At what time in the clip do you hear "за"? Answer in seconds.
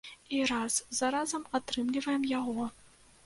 0.99-1.09